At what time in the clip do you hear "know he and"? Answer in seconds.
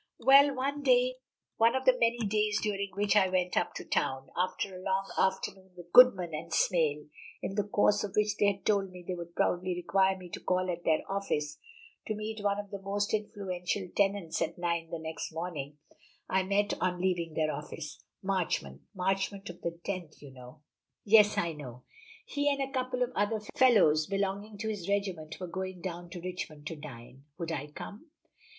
21.53-22.59